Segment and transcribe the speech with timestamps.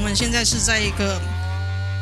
[0.00, 1.20] 我们现在是在一个。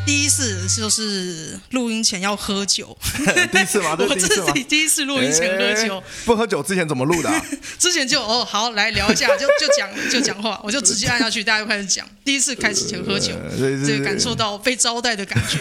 [0.06, 2.96] 第一次就是录音前要喝酒，
[3.52, 3.94] 第一次吗？
[3.98, 7.44] 我自己第一次录音前喝酒，不喝酒之前怎么录的、啊？
[7.78, 12.08] 之前就哦好来聊一下，就就讲就讲话，我就直接按下去，大家就开始讲。
[12.24, 15.58] 第一次开始前喝酒，这个感受到被招待的感觉，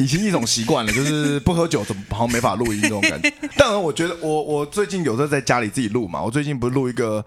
[0.00, 3.30] 已经一种习惯了，就是不喝酒怎么好像没法录音这种感觉。
[3.56, 7.22] 当然，我觉得我我最近有时候在家里自己录嘛，我最近不是录一个。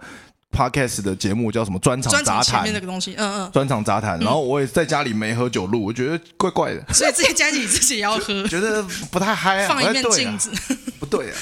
[0.50, 1.78] Podcast 的节目叫什么？
[1.80, 2.44] 专场杂谈。
[2.44, 3.50] 前面那个东西，嗯嗯。
[3.52, 6.82] 专场杂谈，然后我也在家里没喝酒录，我觉得怪怪的。
[6.94, 9.68] 所以自己家里自己也要喝，觉得不太嗨啊。
[9.68, 10.50] 放一面镜子，
[10.98, 11.36] 不对啊。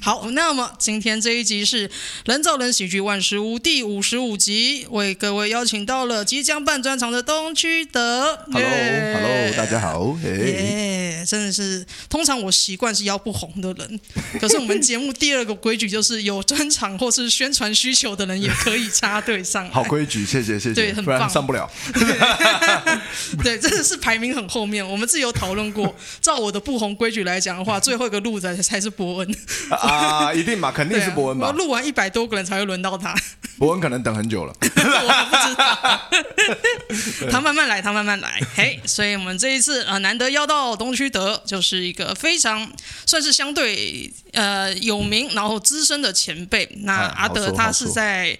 [0.00, 1.90] 好，那么今天这一集是
[2.24, 8.36] 人造人喜剧万事屋第五十五集，为各位邀请到了即将办专场的东区德。
[8.52, 10.16] Hello，Hello，大家好。
[10.22, 14.00] 耶，真的是，通常我习惯是要不红的人，
[14.40, 19.68] 可是我们节目第二个规矩就是有专场或是宣传需求的人也可以插队上。
[19.70, 20.74] 好规矩，谢谢谢谢。
[20.74, 21.68] 对，很棒，上不了。
[23.46, 24.84] 对，真的是排名很后面。
[24.84, 29.36] 我们自己有讨论过， 照我的不红规矩来讲的话，最后一个录的才是伯恩。
[29.70, 31.52] 啊，一定嘛，肯定是伯恩吧。
[31.52, 33.14] 录完一百多个人才会轮到他。
[33.56, 34.68] 伯恩可能等很久了， 我
[35.30, 37.30] 不知道。
[37.30, 38.42] 他慢慢来，他慢慢来。
[38.56, 42.68] 嘿，所以我们这一次啊、呃，难得邀到东区德，就是一个非常
[43.06, 46.68] 算是相对呃有名，然后资深的前辈。
[46.82, 48.36] 那阿德他是在。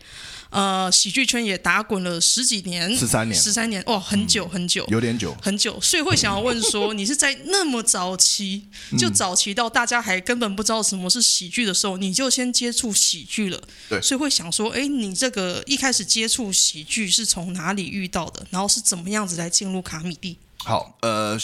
[0.50, 5.80] 呃，喜剧圈也打滚了十几年，十三年，十三年，哇，很久很久，有点久，很久。
[5.80, 13.60] 所以会想要问说，你是在那么早期，就早期到大家还根本不知道什么是喜剧的时候，你就先接触喜剧了？
[13.88, 14.00] 对。
[14.00, 18.46] 所以会想说，哎，你这个一开始接触喜剧是从哪里遇到的？
[18.50, 20.38] 然后是怎么样子来进入卡米蒂？
[20.58, 21.38] 好，呃，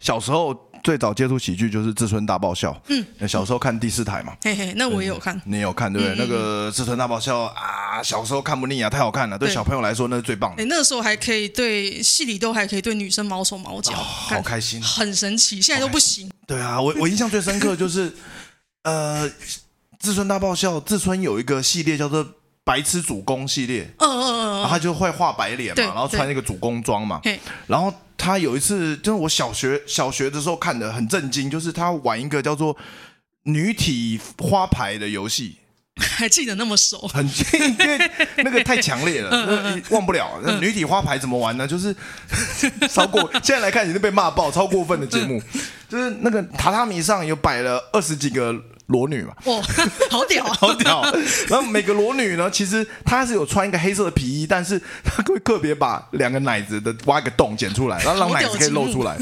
[0.00, 0.65] 小时候。
[0.82, 2.72] 最早接触喜剧就是《志村大爆笑》。
[2.88, 4.36] 嗯，小时候看第四台嘛。
[4.42, 5.40] 嘿嘿，那我也有看。
[5.44, 6.14] 你有看对不对？
[6.14, 9.38] 嗯、那个《志村大爆笑》啊，小时候看不腻啊，太好看了。
[9.38, 10.62] 对，小朋友来说，那是最棒的。
[10.62, 15.60] 哎，那个时候还可以对戏里都还可以对女生毛手毛脚，哦，好开心，很神奇。
[15.60, 16.30] 现在都不行。
[16.46, 18.14] 对啊，我我印象最深刻就是，
[18.84, 19.28] 呃，
[19.98, 22.24] 《志村大爆笑》，志村有一个系列叫做
[22.64, 23.82] 《白痴主攻系列》。
[23.98, 24.54] 嗯嗯嗯。
[24.60, 27.20] 然后他就会画白脸嘛，然后穿那个主攻装嘛。
[27.66, 27.92] 然后。
[28.26, 32.76] 他有一次，就是我小学小学的时候看的，很震惊，就是他玩一个叫做
[33.44, 35.58] 女体花牌的游戏，
[35.94, 39.30] 还记得那么熟，很 因为那个太强烈了，
[39.64, 40.40] 嗯、忘不了。
[40.42, 41.64] 那女体花牌怎么玩呢？
[41.68, 41.94] 就是
[42.90, 45.40] 超过现在来看已经被骂爆，超过分的节目，
[45.88, 48.60] 就是那个榻榻米上有摆了二十几个。
[48.86, 49.60] 裸女嘛，哦，
[50.10, 51.02] 好屌， 好屌！
[51.48, 59.16] 然后每个裸女呢，其实她是有穿一个黑色的皮衣，但是 她会特别把两个奶子的挖一个洞剪出来，然后让奶子可以露出来。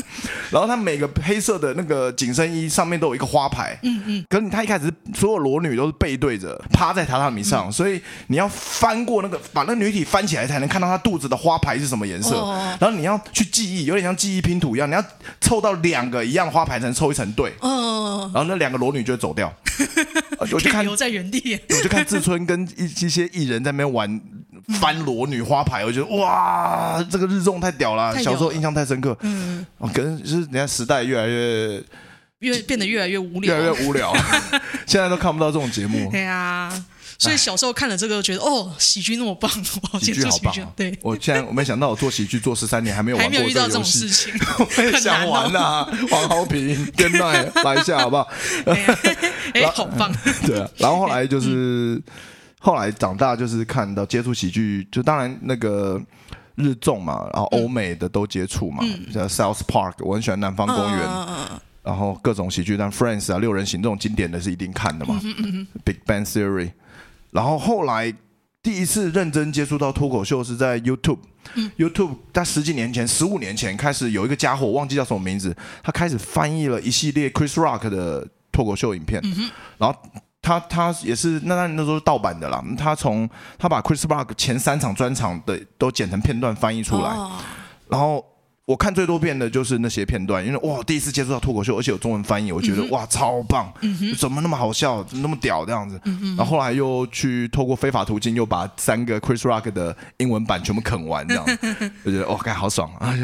[0.50, 4.24] 然后她每个黑色的那个紧身衣上面都有一个花牌，嗯嗯。
[4.28, 12.36] 可是她一开始所有裸女都是背对着趴在榻榻米上，所以你要翻过那个把那个女体翻起来才能看到她肚子的花牌是什么颜色。
[12.78, 15.02] 然后你要去记忆，有点像记忆拼图一样，你要
[15.40, 17.50] 凑到两个一样花牌才能凑一成对。
[17.62, 18.30] 嗯。
[18.34, 19.52] 然后那两个裸女就会走掉。
[20.38, 24.20] 我 就看留在原地， 我就看志村跟一一些艺人在那边玩
[24.80, 29.16] 翻裸女花牌，我觉得哇，这个日综太屌了，小时候印象太深刻。
[29.20, 31.82] 嗯，可能就是人家时代越来越
[32.40, 34.12] 越变得越来越无聊，越来越无聊，
[34.86, 36.10] 现在都看不到这种节目。
[36.10, 36.70] 对啊。
[37.18, 39.50] 所以小时候看了这个，觉得哦，喜剧那么棒，
[39.82, 40.54] 我好喜剧好棒。
[40.76, 45.88] 对，我现在我没想到我做喜剧做十三年 还没有玩过这个事情， 我也想玩呐、啊。
[46.10, 48.28] 黄豪平跟奈来一下好不好？
[49.54, 50.12] 哎，好棒。
[50.46, 52.00] 对啊，然后后来就是
[52.60, 56.00] 后来长大就是看到接触喜剧，就当然那个
[56.56, 61.00] 日综嘛，然后欧美的都接触嘛，嗯、像 South Park，我很喜欢南方公园。
[61.08, 65.20] 嗯然后各种喜剧，但 Friends 啊、六人行这种经典的是一定看的嘛。
[65.22, 66.70] 嗯嗯、Big Bang Theory。
[67.34, 68.14] 然后后来
[68.62, 71.18] 第一次认真接触到脱口秀是在 YouTube，
[71.54, 71.68] 嗯。
[71.76, 79.20] YouTube 在十几年前、十五年前开始有一个家伙，我忘记叫什么名字，他开始翻译了一系列 Chris Rock 的脱口秀影片。
[79.24, 79.98] 嗯、然后
[80.40, 82.64] 他他也是那那那时候是盗版的啦。
[82.78, 83.28] 他从
[83.58, 87.32] 他把 Chris Rock 前三场专场的都剪成片段翻译出来，哦、
[87.88, 88.24] 然后。
[88.66, 93.70] 我看最多遍的就是那些片段，因为哇，第一次接触到脱口秀，而且有中文翻译，我觉得、嗯、哇，超棒！
[93.82, 96.00] 嗯、怎么那么好笑，怎么那么屌这样子？
[96.04, 101.44] 嗯、然后后来又去透过非法途径，又把三个 Chris Rock 的英文版全部啃完，这样，
[102.04, 103.14] 我觉得 哇，该好爽啊！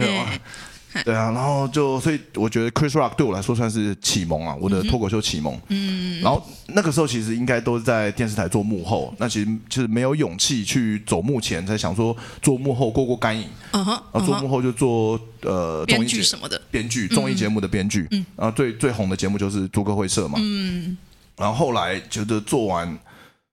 [1.04, 5.56] 对啊，然后就所以我觉得 Chris Rock 对我来说算是启蒙啊，我的脱口秀启蒙。
[5.68, 13.46] 嗯，然后那个时候其实应该都是在电视台做幕后，那其实就是没有勇气去走幕前，才想说做幕后过过干瘾。
[13.70, 18.08] 嗯哼，然后做幕后就做呃综艺节目编剧什么的，编剧综艺节目的编剧。
[18.10, 20.38] 嗯，然后最最红的节目就是《猪哥会社》嘛。
[20.42, 20.96] 嗯，
[21.36, 22.98] 然后后来觉得做完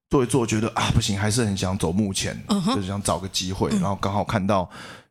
[0.10, 2.36] 做一做，觉得啊不行，还是很想走幕前，
[2.74, 4.68] 就是想找个机会，然后刚好看到。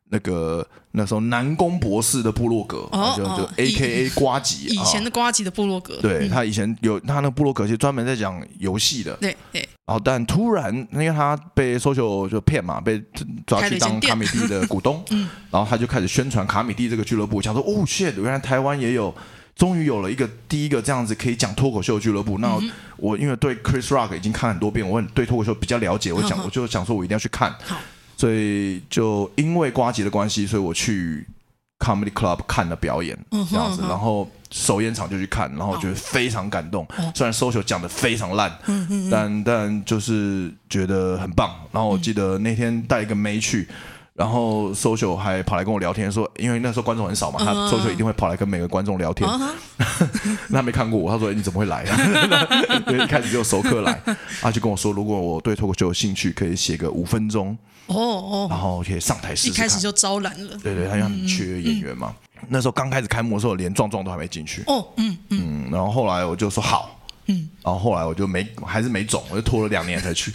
[0.09, 9.67] 那个那时候南宫博士的部落格，哦、就就 A K A 瓜吉，以前的瓜吉的部落格，哦、对他以前有他那个部落格，是专门在讲游戏的，对对。
[9.85, 13.01] 然后但突然，因为他被 social 就骗嘛，被
[13.45, 19.15] 抓去当卡米蒂的股东，嗯，然后他就开始宣传卡米蒂这个俱乐部，想说哦，shit，原来台湾也有，
[19.55, 22.37] 终于有了一个第一个这样子可以讲脱口秀的俱乐部。
[22.39, 22.57] 那
[22.97, 27.55] 我因为对 Chris Rock 已经看很多遍，我很对脱口秀比较了解，我想我就想说我一定要去看。
[28.17, 31.25] 所以就因为瓜吉的关系，所以我去
[31.79, 33.17] Comedy Club 看了表演，
[33.49, 36.85] 这样子，然后首演场就去看，然后觉得非常感动。
[37.13, 38.51] 虽然 social 讲的非常烂，
[39.11, 41.55] 但但就是觉得很棒。
[41.71, 43.67] 然后我记得那天带一个妹去，
[44.17, 49.29] 然后 social 还跑来跟我聊天，说因为那时候观众很少嘛，他 social 一定会跑来跟每个观众聊天。
[50.51, 52.81] 他没看过我，他说你怎么会来啊？
[52.89, 54.01] 因为一开始就有熟客来，
[54.41, 57.55] 他就跟我说，如果我对脱口秀有兴趣，可以写个五分钟。
[57.85, 59.49] 哦哦，然后可以上台试试。
[59.49, 60.57] 一开始就招揽了。
[60.63, 62.13] 对对，他很缺演员嘛。
[62.49, 64.63] 那时候刚开始开幕的时候，连壮壮都还没进去。
[64.65, 65.69] 哦，嗯嗯。
[65.71, 66.96] 然后后来我就说好，
[67.27, 67.49] 嗯。
[67.63, 70.31] 然后后来我就没，还是没肿，我就拖了两年才去，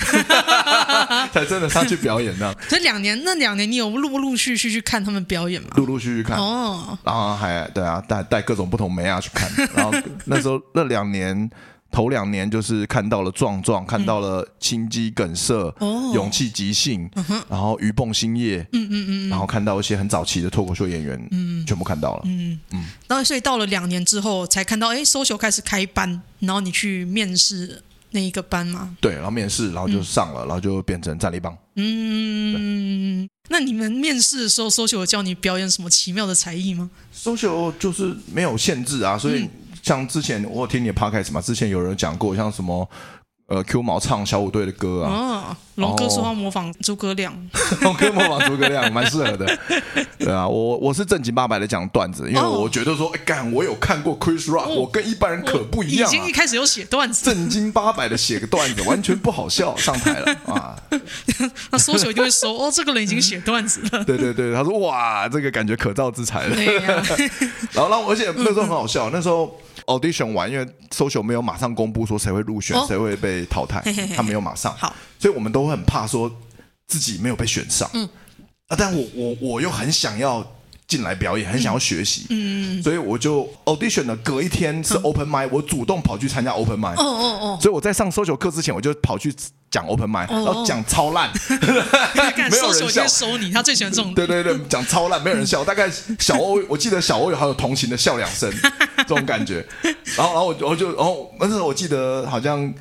[1.32, 2.54] 才真的上去表演呢。
[2.68, 5.68] 这两年，那两年你有陆陆续续去看他们表演吗？
[5.76, 6.36] 陆陆续续看。
[6.38, 6.98] 哦。
[7.04, 9.50] 然后还对啊，带带各种不同妹啊去看。
[9.74, 9.92] 然后
[10.26, 11.50] 那时候那两年。
[11.94, 15.70] 头两年就是看到了壮壮，看到了心肌梗塞，
[16.14, 17.06] 勇气即兴，
[17.50, 22.84] 然后鱼蹦兴业，嗯嗯嗯，然后看到一些很早期的脱口秀演员，嗯，全部看到了，嗯嗯。
[23.08, 28.96] 然后所以到了两年之后，才看到哎，social 开始开班，然后你去面试那一个班嘛？
[29.00, 31.56] 对，然后面试，然后就上了，然后就变成战力帮。
[31.76, 39.48] 嗯，那你们面试的时候，social 有教你表演什么奇妙的才艺吗？social 就是没有限制啊，所以。
[39.82, 42.88] 像之前我有听你的 podcast 嘛，之前有人讲过，像什么
[43.52, 47.34] 呃 Q 毛唱小虎队的歌啊，哦，龙哥说他模仿诸葛亮，
[47.82, 49.58] 龙哥模仿诸葛亮蛮适合的，
[50.18, 60.74] 对啊，我我是正经八百的讲段子，因为我觉得说，哎干，我有看过 Chris Rock，我跟一般人可不一样，已经一开始有写段子，正经八百的写个段子完全不好笑，上台了啊，
[61.70, 66.56] 那搜球就会说，哦，这个人已经写段子了， 对对对，他说哇，这个感觉可造之材了，
[67.72, 69.54] 然后然后而且那时候很好笑，那时候。
[69.86, 73.82] Audition 完，因为 social 没有马上公布说谁会入选，谁会被淘汰，
[74.14, 76.30] 他没有马上，好，所以我们都很怕说
[76.86, 78.08] 自己没有被选上，嗯，
[78.68, 80.46] 啊，但我我我又很想要
[80.86, 89.34] 进来表演，很想要学习，嗯，所以我就 audition 了，隔一天是 open mic，我主动跑去参加 open mic，哦哦哦，所以我在上 social 课之前，我就跑去
[89.70, 91.30] 讲 open mic，然后讲超烂，
[92.50, 98.52] 没有人笑，收你，他最喜欢这种，对对对，讲超烂，没有人笑，大概小欧，我记得小欧有还有同情的笑两声。
[99.12, 99.64] 这种感觉，
[100.16, 102.72] 然后，然后我，我就，然后那时候我记得好像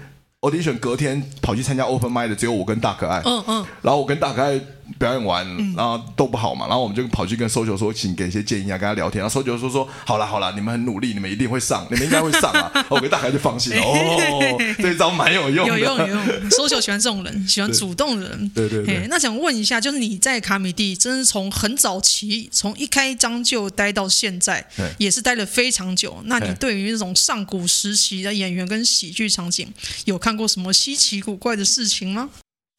[0.41, 4.59] audition 隔天跑去参加 open mic 的只有我跟大可爱，嗯嗯，然后我跟大可爱。
[4.97, 5.45] 表演完，
[5.75, 9.21] 然后都不好嘛，然后我们就跑去跟 social 说，请给一些建议啊，跟他聊天。
[9.21, 12.71] 然后 social 说说，好了好了，你们很努力，你们一定会上，你们应该会上啊。
[12.89, 13.81] 我跟大概就放心了。
[13.81, 16.49] 哦， 这一招蛮有用的，有用有用。
[16.49, 18.49] social 喜欢这种人，喜欢主动的人。
[18.49, 19.07] 对对对。
[19.09, 24.65] 那想问一下，就是你在卡米蒂，真是从很早期，从一开张就待到现在，
[24.97, 26.21] 也是待了非常久。
[26.25, 29.71] 那你对于那种上古时期的演员跟喜剧场景，
[30.05, 32.29] 有看过什么稀奇古怪的事情吗？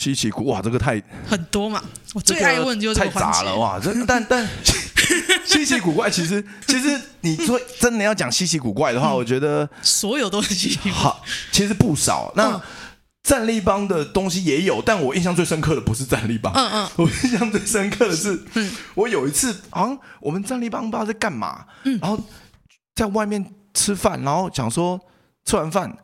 [0.02, 1.80] 稀奇古哇，这个太很多嘛，
[2.12, 3.78] 我最爱问就是太杂了哇！
[3.78, 4.48] 这但但
[5.46, 10.90] 稀奇古怪，其实其实你说真的要讲稀奇古怪的话，嗯、我觉得所有都是稀奇。
[10.90, 12.32] 好，其实不少。
[12.34, 12.60] 那、嗯、
[13.22, 16.52] 战力帮的东西也有，但我印象最深刻的不是战力帮。
[16.52, 22.18] 嗯嗯，我印象最深刻的是，嗯、我有一次好像我们战力帮不知道在干嘛，嗯、然后
[22.96, 25.00] 在外面吃饭，然后讲说
[25.44, 25.96] 吃完饭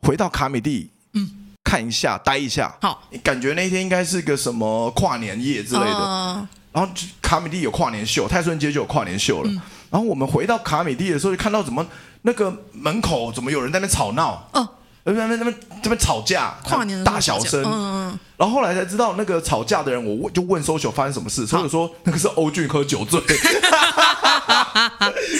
[0.00, 1.41] 回到卡米蒂，嗯。
[1.72, 2.70] 看一下，待一下。
[2.82, 5.96] 好，你感觉那天应该是个什么跨年夜之类的。
[5.96, 6.86] Uh、然后
[7.22, 9.48] 卡米蒂有跨年秀，泰顺街就有跨年秀了。
[9.50, 11.86] 嗯、然后我们回到卡米蒂的时候，就看到怎么
[12.20, 14.46] 那个门口怎么有人在那边吵闹。
[14.52, 14.68] 嗯。
[15.04, 17.64] 那边那边这边吵架，跨年大小声。
[17.64, 18.18] 嗯。
[18.42, 23.22] 然后后来才知道，那个吵架的人，我问就问 social 发生什么事，social 说那个是欧俊喝酒醉。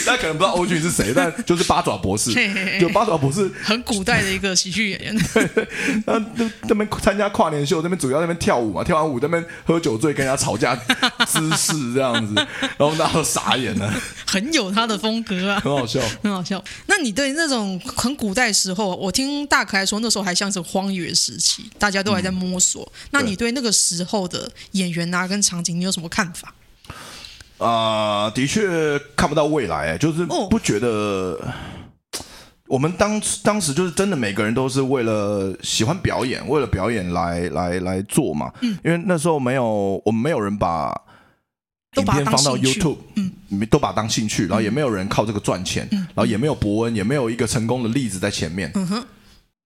[0.07, 2.33] 大家可能不知道欧俊是谁，但就是八爪博士，
[2.79, 5.19] 就八爪博士很古代的一个喜剧演员。
[6.07, 6.25] 那
[6.69, 10.77] 那边参加跨年秀，那边主要那边跳舞嘛，跳完舞那边喝酒醉，跟人家吵架
[11.27, 12.35] 姿势这样子，
[12.79, 13.93] 然后大家都傻眼了。
[14.27, 16.63] 很有他的风格啊，很好笑，很好笑。
[16.87, 22.91] 那你对那种很古代时候，我听大可爱说那时候还像是荒野时期，大家都还在摸索。
[22.93, 26.55] 嗯、那你对那个时候的演员啊跟场景，你有什么看法？
[27.59, 30.89] 啊、呃，的确看不到未来，就是不觉得。
[31.39, 31.55] 哦、
[32.69, 38.51] 我们当当时就是真的，每个人都是为了喜欢表演，为了表演来来来做嘛。
[38.63, 40.91] 嗯，因为那时候没有我们没有人把
[41.97, 43.31] 影片放到 YouTube，嗯，
[43.71, 49.07] 都把它当兴趣，然后也没有人靠这个赚钱，嗯、然后也没有伯恩，也没有一个成功的例子在前面，嗯哼，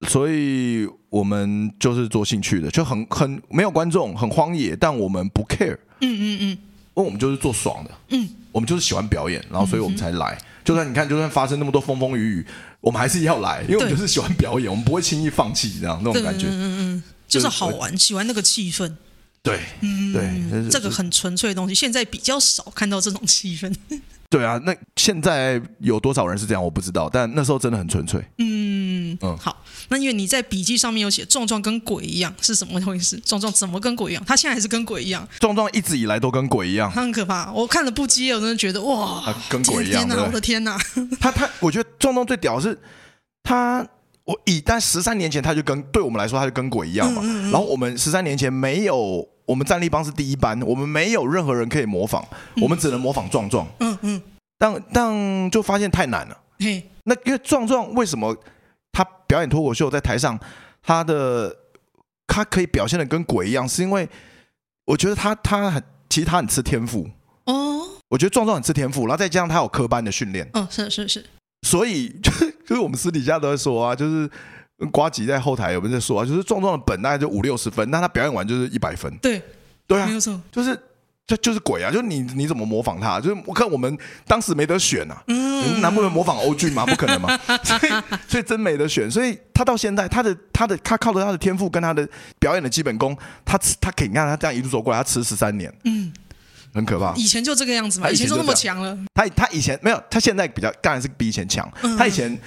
[0.07, 6.57] 所以我们就是做兴趣的，就很很没有观众，很荒野，但我们不 care，嗯嗯嗯，因
[6.95, 12.45] 为我们就是做爽的，嗯，我们就是喜欢表演，然后所以我们才来，嗯、就算你看，就算发生那么多风风雨雨，
[12.79, 18.93] 我们还是要来，因为我们就是喜欢表演，我们不会轻易放弃，这样那种感觉，嗯嗯嗯，就是好玩，喜欢那个气氛。
[19.41, 23.73] 对，嗯，对，这个很纯粹的东西，现在比较少看到这种气氛。
[24.29, 28.21] 对啊，那现在有多少人是这样，我不知道，但那时候真的很纯粹。
[28.39, 33.17] 嗯嗯，好，那因为你在笔记上面有写“壮壮跟鬼一样”，是什么回事？
[33.21, 34.23] 壮壮怎么跟鬼一样？
[34.25, 35.25] 他现在还是跟鬼一样？
[35.39, 37.49] 壮壮一直以来都跟鬼一样，他很可怕。
[37.53, 40.77] 我看了不羁，我真的觉得哇，他跟鬼一样，天哪，我的天哪！
[41.21, 42.77] 他他，我觉得壮壮最屌的是
[43.43, 43.87] 他。
[44.27, 52.21] 我以但十三年前他就跟对我们来说他就跟鬼一样嘛，嗯嗯嗯，然后我们十三年前没有我们战力帮是第一班，我们没有任何人可以模仿，
[52.55, 53.65] 嗯、我们只能模仿壮壮。
[53.79, 54.21] 嗯嗯，
[54.57, 56.37] 但但就发现太难了。
[56.59, 58.35] 嘿，那因为壮壮为什么
[58.91, 60.37] 他表演脱口秀在台上，
[60.83, 61.55] 他的
[62.27, 64.09] 他可以表现的跟鬼一样，是因为
[64.87, 67.07] 我觉得他他很其实他很吃天赋
[67.45, 70.49] 哦，我觉得壮壮很吃天赋，然后再加上他有科班的训练。
[70.51, 71.25] 哦，是是是。
[71.67, 74.29] 所以就是就是我们私底下都在说啊，就是
[74.89, 76.25] 瓜吉在后台有没有在说啊？
[76.25, 79.13] 就是壮壮的本大概就五六十分，那他表演完就是一百分。
[79.17, 79.41] 对
[79.85, 80.79] 对啊，没有错，就是
[81.25, 81.91] 就就是鬼啊！
[81.91, 83.19] 就是你你怎么模仿他？
[83.19, 86.85] 就是我看我们当时没得选啊，嗯，难不能模仿欧俊吗？
[86.85, 87.91] 不可能嘛， 所以
[88.29, 89.11] 所以真没得选。
[89.11, 92.07] 所以他到现在，他的他的他靠着他的天赋跟他的
[92.39, 96.13] 表演的基本功，他吃他可以你看他这样一路走过来，他吃十三年，嗯。
[96.73, 98.97] 很可怕，以前就这个样子嘛，以前就那么强了。
[99.13, 101.69] 他他以前没有，他现在比较当然是比以前强。
[101.97, 102.37] 他以前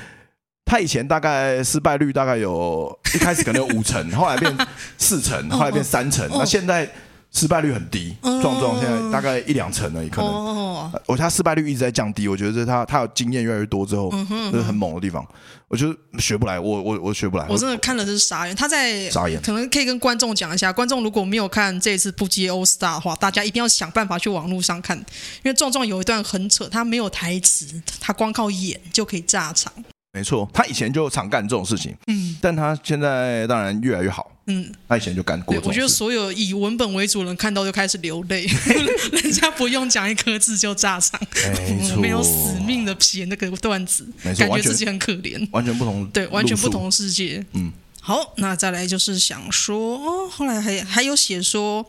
[0.64, 4.56] 他以前大概失败率大概有一开始可能有五成， 后来变
[4.98, 6.90] 四成， 后来变三成，那现在。
[7.32, 10.30] 失败率很低，壮壮现在大概一两成而已，可能。
[10.30, 10.66] 哦
[11.06, 14.10] 我他失败率一直在降低，我觉得他他有经验越来越多之后，
[14.50, 15.24] 这是很猛的地方。
[15.68, 17.46] 我觉得学不来，我我我学不来。
[17.48, 19.40] 我真的看了是傻眼，他在傻眼。
[19.40, 25.04] 可能可以跟观众讲一下，观众如果没有看这一次不接 All Star 的话，大家一定要想办法去网络上看，因
[25.44, 29.72] 为壮壮有一段很扯，他没有台词，他光靠演就可以炸场。
[30.12, 35.56] 没错，他以前就常干这种事情，嗯，但他现在当然越来越好，嗯，他以前就干过。
[35.64, 38.46] 我觉得所有以文本为主人看到就开始流泪，
[39.12, 51.86] 人家不用讲一颗字就炸场，没，没有死命的写那个段子，感觉自己很可怜，完全不同，对，完全不同世界，嗯，好，那再来就是想说，哦后来还还有写说。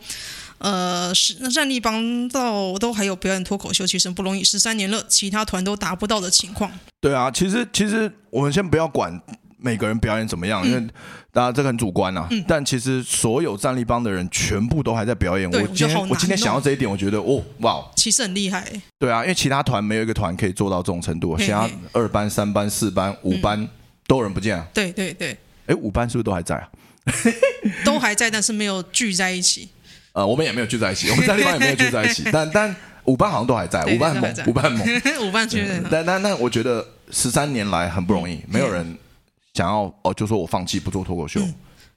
[0.64, 4.44] 呃，是那战力帮到都还有表演脱口秀，其实不容易。
[4.44, 6.72] 十三年了，其他团都达不到的情况。
[7.00, 9.20] 对啊，其实其实我们先不要管
[9.62, 10.88] 每个人表演怎么样，嗯、因为
[11.32, 12.28] 大家这个很主观啊。
[12.32, 15.50] 嗯、但其实所有战力帮的人全部都还在表演。
[15.50, 18.66] 我今天我，我今天想到这一点，我觉得哦，哇，其实很厉害。
[18.98, 23.70] 对啊，因为其他团没有一个团可以做到这种程度，其他二班、三班、四班、五班、嗯、
[24.08, 24.66] 都有人不见啊。
[24.74, 25.38] 对对对。
[25.68, 26.68] 哎，五班是不是都还在啊？
[27.86, 29.70] 都还在，但是没有聚在一起。
[30.14, 32.76] 呃，我们也没有聚在一起，我们战力帮也没有聚在一起， 但但
[33.06, 34.88] 五班好像都还在，五班很猛，五班很猛，
[35.28, 35.82] 五班确实。
[35.90, 38.98] 但但但我觉得十三年来很不容易，没有人
[39.54, 41.42] 想要哦，就说我放弃不做脱口秀。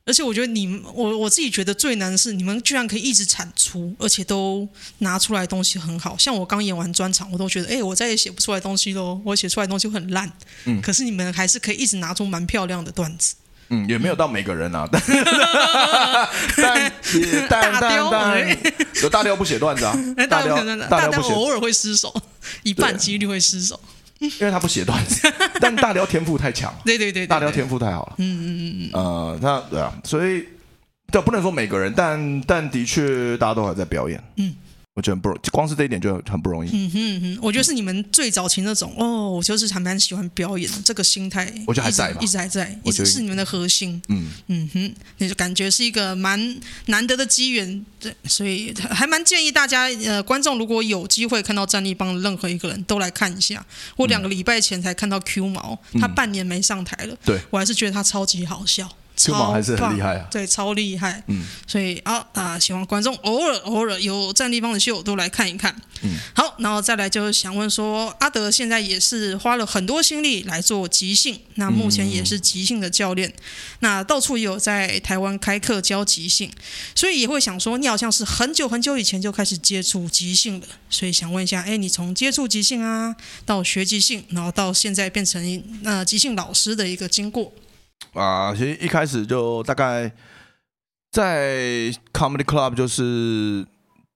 [0.06, 4.68] 而且我觉得你们，我我自己觉得最难的是你们居然可以一直产出，而且都
[4.98, 6.14] 拿出来东西很好。
[6.18, 10.30] 像我刚演完专场，我都觉得，哎，我再也写不出来东西喽，我写出来东西会很烂。
[10.66, 13.34] 嗯，可是你们还是可以一直拿出蛮漂亮的段子。
[13.70, 15.00] 嗯，也没有到每个人啊，但
[16.58, 18.58] 但也但但但
[19.02, 19.96] 有大雕不写段子啊，
[20.28, 22.14] 大雕大雕偶尔会失手，
[22.62, 23.80] 一半几率会失手，
[24.20, 25.30] 因为他不写段子，
[25.60, 30.44] 但大雕天赋太强了，对对对，大雕天赋太好了，嗯嗯嗯嗯，呃，他对啊，所以
[31.12, 34.54] 对不能说每个人，但但的确大家都还在表演，嗯。
[34.94, 36.70] 我觉得很不容易，光是这一点就很不容易。
[36.72, 44.00] 嗯哼哼，我觉得是你们最早期那种哦，我就是还蛮喜欢表演的这个心态，我觉得还在吧，一直还在，一直是你们的核心。
[44.08, 53.66] 嗯嗯哼，那就感觉是一个蛮难得的机缘，对，所以还蛮建议大家呃，观众如果有机会看到战力帮的任何一个人都来看一下。
[53.96, 58.88] 我两个礼拜前才看到 Q 毛，他半年没上台了，对我还是觉得他超级好笑。
[59.24, 61.22] Q 毛还是很厉害啊，对，超厉害。
[61.28, 65.74] 嗯，所以啊啊，希望观众偶尔偶尔有战力帮的秀都来看一看。
[66.02, 73.34] 嗯，好，然后再来就是想问说，阿德现在也是花了很多心力来做即兴，那目前也是即兴的教练，嗯、
[73.80, 76.50] 那到处也有在台湾开课教即兴，
[76.94, 83.16] 所以也会想说，你好像是很久很久以前就开始接触即兴的，所以想问一下，哎，你从接触即兴啊，
[83.46, 87.52] 到学即兴，然后到现在变成那即兴老师的一个经过。
[88.12, 90.10] 啊，其实一开始就大概
[91.10, 93.66] 在 Comedy Club 就是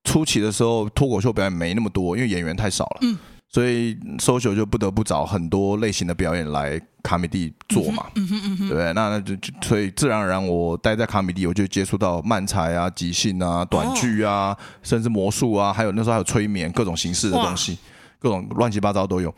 [0.05, 2.99] 初期的时候脱口秀表演没那么多，因为演员太少了。
[3.01, 3.19] 嗯。
[3.51, 8.93] 所以 social 就不得不找很多类型的表演来卡米地做嘛，嗯嗯嗯、对不对？
[8.93, 17.79] 那那就就所以自然而然，我待在卡米地，我就接触到漫才啊、即兴啊、短剧啊，哦、甚至魔术啊，还有那时候还有催眠各种形式的东西，
[18.19, 19.35] 各种乱七八糟都有。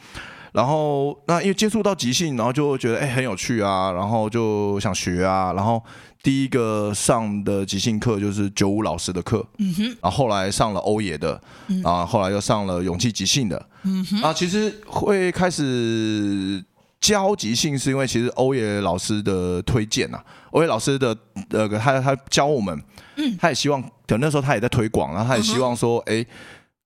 [0.52, 5.82] 然后那因为接触到即兴，然后就觉得哎、欸、很有趣啊，然后就想学啊，然后。
[6.22, 16.62] 第一个上的即兴课就是九五老师的课，嗯哼，然后后来上了欧野的，嗯、然后后来又上了勇气即兴的，嗯哼，啊，其实会开始
[17.00, 21.16] 教即兴是因为其实欧野老师的推荐呐、啊，欧野老师的
[21.48, 22.78] 那个他他教我们，
[23.16, 26.22] 嗯，他也希望，等那时候他也在推广，然后他也希望说，哎。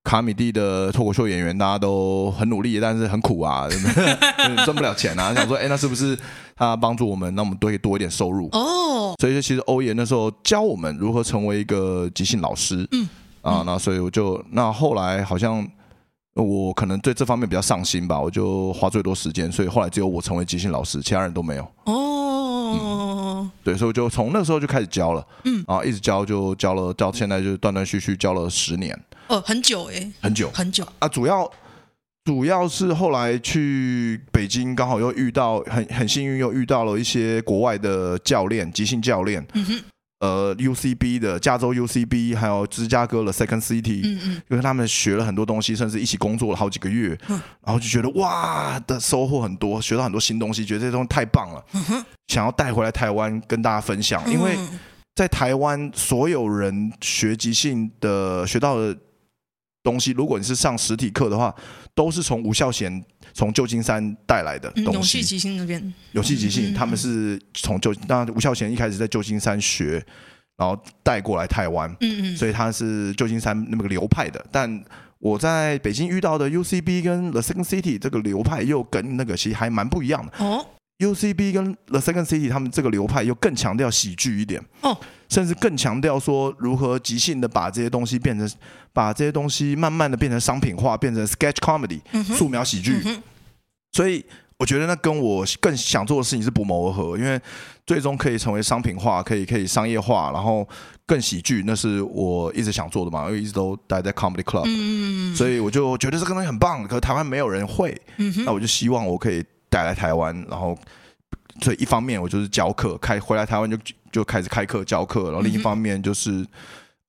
[0.05, 3.67] 卡米蒂的脱口秀演员，大家都很努力，但是很苦啊，
[4.67, 5.33] 赚不了钱啊。
[5.35, 6.17] 想说，哎、欸，那是不是
[6.55, 8.47] 他帮助我们，那我们都可以多一点收入？
[8.53, 12.87] 哦，所以其实欧爷那时候教我们如何成为一个即兴老师。
[12.93, 13.09] 嗯，
[13.41, 15.67] 啊，那所以我就那后来好像
[16.35, 21.67] 我可能对这方面比较上心吧，我就花最多时间，所以后来只有我成为即兴老师，其他人都没有。
[21.85, 25.27] 哦、嗯，对，所以我就从那个时候就开始教了。
[25.45, 28.95] 嗯，啊，一直教就教了，到现在就断断续续教了十年。
[29.35, 31.09] 哦，很久哎，很久很久啊！
[31.09, 31.51] 主要
[32.25, 39.45] 主要是后来去北京，刚好又遇到很很幸运，又遇到了一些国外的教练，即兴教练。
[39.55, 39.81] 嗯哼。
[40.21, 54.57] 呃，UCB 的加州 UCB，还有芝加哥的 Second City，嗯嗯，因为他们学了很多东西，甚至一起工作了好几个月，嗯，然后就觉得哇的收获很多，学到很多新东西，觉得这些东西太棒了，嗯哼，想要带回来台湾跟大家分享，因为
[55.15, 58.97] 在台湾所有人学即兴的学到的。
[59.85, 61.55] 东西，如果你是上实体课的话，
[61.95, 64.93] 都是从吴孝贤从旧金山带来的东西。
[64.93, 70.05] 勇气即兴那边，勇气即兴，他们是从旧，当然吴孝贤一开始在旧金山学，
[70.57, 74.45] 然后带过来台湾，嗯嗯，所以他是旧金山那么个流派的。
[74.51, 74.83] 但
[75.19, 80.33] 我在北京遇到的 UCB 跟 The Second City 这个流派又跟那个其实还蛮不一样的。
[80.45, 80.67] 哦。
[80.99, 84.97] UCB 跟 The Second City 他们这个流派又更强调喜剧一点，哦，
[85.35, 88.49] 甚至更强调说如何即兴的把这些东西变成，
[88.93, 92.01] 把这些东西慢慢的变成商品化，变成 sketch comedy，
[92.37, 93.03] 素描喜剧。
[93.93, 94.25] 所以
[94.59, 97.41] 我觉得那跟我更想做的事情是不谋而合，因为
[97.85, 100.67] 最终可以成为商品化，可以可以商业化，然后
[101.05, 108.01] 更喜剧，那是我一直想做的嘛，因为一直都待在 comedy club，所以我就觉得这个东西很棒，可是台湾没有人会，
[108.47, 109.45] 那我就希望我可以。
[109.71, 110.79] 带来台湾，然后
[111.61, 113.77] 所以一方面我就是教课，开回来台湾就
[114.11, 116.45] 就开始开课教课，然后另一方面就是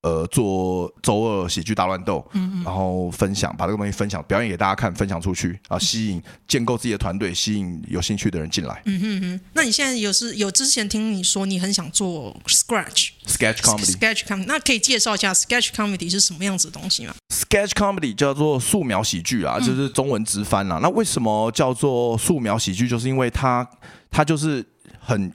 [0.06, 8.80] 呃做周二喜剧大乱斗，嗯嗯然后分享把这个东西分享表演给大家看，分享出去，然后吸引建构自己的团队，吸引有兴趣的人进来。
[8.86, 20.78] 嗯哼哼，那你现在有是有之前听你说你很想做 scratch sketch comedy sketch comedy，那可以介绍一下 sketch comedy 是什么样子的东西吗？Sketch comedy 叫做素描喜剧啊，就是中文直翻啦。
[20.78, 22.88] 嗯、那为什么叫做素描喜剧？
[22.88, 23.68] 就是因为它
[24.12, 24.64] 它就是
[25.00, 25.32] 很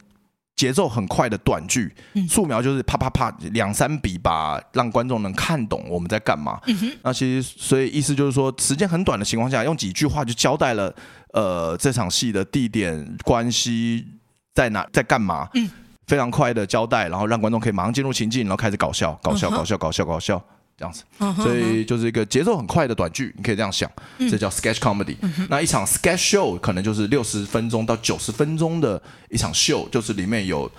[0.60, 1.90] 节奏很快的短剧。
[2.12, 6.60] 嗯、素描就是啪啪啪两三笔，吧让观众能看懂我们在干嘛。
[6.66, 10.94] 嗯、那其实所以意思就是说，时间很短的情况下，用几句话就交代了
[11.32, 14.06] 呃这场戏的地点、关系
[14.54, 15.48] 在哪、在干嘛。
[15.54, 15.70] 嗯、
[16.06, 20.44] 非常快的交代，然后让观众可以马上进入情境，然后开始搞笑、搞笑、搞笑、搞笑、搞笑。
[20.80, 21.04] 这样子，
[21.42, 25.14] 所以就是一个节奏很快的短剧，你可以这样想，这叫 sketch comedy。
[25.50, 30.70] 那一场 sketch show 可能就是六十分钟到九十分钟的一场秀，就是里面有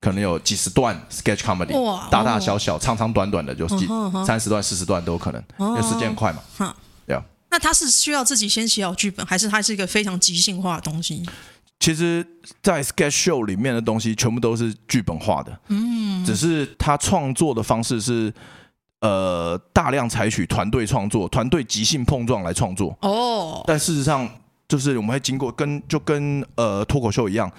[0.00, 1.72] 可能有几十段 sketch comedy，
[2.08, 3.88] 大大小小、长长短短的，就是几
[4.24, 6.72] 三十段、四十段都有可能，因为时间很快嘛。
[7.04, 7.24] 对啊。
[7.50, 11.28] 那他是需要自己先写好剧本，还是他是一个非常即兴化的东西？
[11.80, 12.24] 其实，
[12.62, 18.32] 在 sketch show 里面的东西全部都是剧本化的，嗯，只是他创作的方式是。
[19.00, 22.96] 呃，大量采取团队创作、团队即兴碰撞来创作。
[23.02, 24.28] 哦，但事实上，
[24.66, 27.50] 就是我们会经过跟就跟呃脱口秀一样。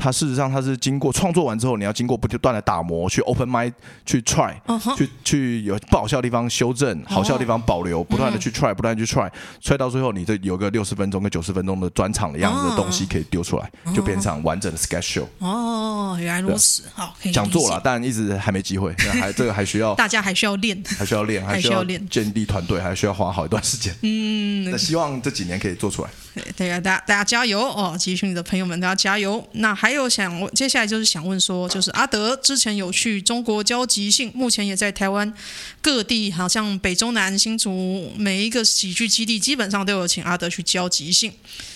[0.00, 3.72] 它事实上，它是经过创作完之后，你要经过不断的打磨，去 open mind，
[4.06, 4.96] 去 try，、uh huh.
[4.96, 13.94] 去去有不好笑的地方修正，好笑的地方保留，不断的去 try，不断去 try，try 到最后，你这有个六十分钟跟九十分钟的专场的样子的东西可以丢出来，uh.
[13.94, 15.26] 就变成完整的 sketch show。
[15.38, 23.94] 哦，原来如此，好，想做了，但一直还没机会， 还这个还需要大家还需要练， 还需要练，还需要练，建立团队还需要花好一段时间。
[24.02, 26.08] 嗯，那希望这几年可以做出来。
[26.56, 27.96] 对啊，大家大家加油哦！
[27.98, 29.44] 集训的朋友们，大家加油。
[29.52, 35.34] 那还还有想问，接下来就是想问说，就是阿德之前有去中国教即兴，目前也在台湾
[35.82, 41.32] 各地，好像北中南新竹每一个喜剧基地，基本上都有请阿德去教即兴。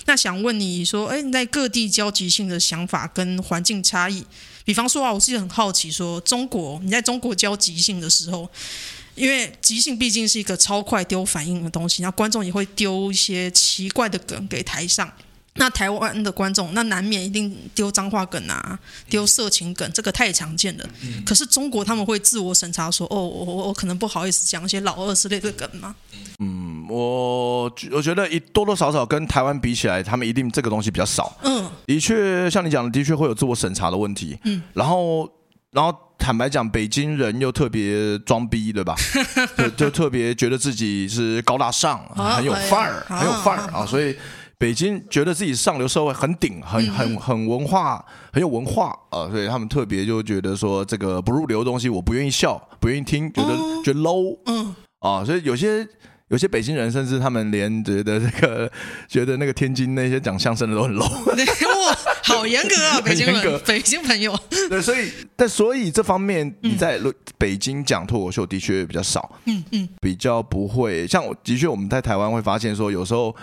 [0.07, 4.25] 那想问你说，哎，你在各地教即兴的想法跟环境差异，
[4.65, 8.49] 比方说啊，我自己很好奇说，中国你在中国教即兴的时候。
[9.17, 15.09] 因为即兴毕竟是一个超快丢反应的东西，那观众也会丢一些奇怪的梗给台上。
[15.57, 18.77] 那台湾的观众，那难免一定丢脏话梗啊，
[19.09, 20.85] 丢色情梗，这个太常见了。
[21.03, 25.95] 嗯、可是中国他们会自我审查说，哦，我我我可能不好意思讲一些老二之类的梗吗？
[26.41, 31.39] 嗯，我我觉得一多多少少跟台湾比起来，他们一定这个东西比较少。
[31.45, 34.37] 嗯，的确，像你讲的，的确会有自我审查的问题。
[34.43, 35.31] 嗯，然后
[35.71, 38.97] 然后坦白讲，北京人又特别装逼，对吧？
[39.57, 44.17] 就就特别觉得自己是高大上，很有范儿，很有范儿啊，所以。
[44.65, 54.75] 北京觉得自己上流社会很顶，很很很文化，很有文化啊，所以他们特别就觉得说这个不入流的东西我不愿意笑，不愿意听，觉得、哦、觉得 low，嗯。
[55.01, 55.87] 啊，所以有些
[56.29, 58.73] 有些北京人甚至他们连觉得这个
[59.07, 61.03] 觉得那个天津那些讲相声的都很 low，
[61.87, 64.35] 哇，好严格啊，北京人， 北京朋友，
[64.71, 66.99] 对，所以但所以这方面你在
[67.37, 73.37] 北京讲脱口秀的确比较少，嗯嗯，比较不会像我的确我们在台湾会发现说有时候。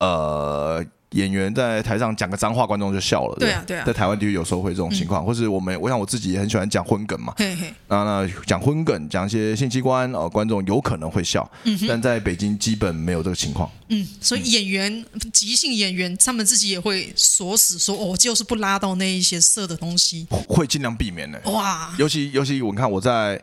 [0.00, 3.36] 呃，演员在台上讲个脏话，观众就笑了。
[3.38, 3.84] 对啊，对啊。
[3.86, 7.32] 在台湾地区有时候会这种情况，嗯、或是我们，我想我自己也很喜欢讲荤梗嘛。
[7.36, 7.72] 嘿嘿。
[7.86, 11.48] 那那讲荤梗，讲一些性器官，哦、呃，观众有可能会笑。
[11.62, 11.78] 嗯。
[11.88, 13.70] 但在北京基本没有这个情况。
[13.88, 21.40] 嗯，所以演员、嗯、即兴演员，他们自己也会锁死说，哦，就是不拉到那一些色的东西，会尽量避免的。
[21.52, 21.94] 哇。
[21.96, 23.40] 尤其尤其，我看我在。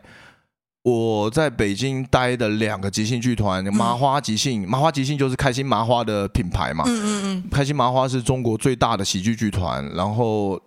[0.82, 6.82] 我在北京待的两个即兴剧团，麻花即兴，麻花即兴就是开心麻花的品牌嘛。
[6.88, 7.50] 嗯嗯嗯。
[7.50, 10.60] 开心麻花是中国最大的喜剧剧团，然后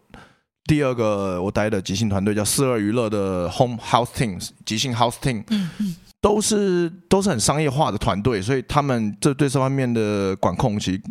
[0.64, 5.44] 第二个我待的即兴团队叫四二娱乐的 Home House Team，即兴 House Team。
[5.50, 5.96] 嗯嗯。
[6.22, 11.02] 都是都是很商业化的团队，所以他们这对这方面的管控，其实